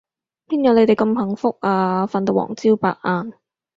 [0.47, 3.33] 邊有你哋咁幸福啊，瞓到黃朝白晏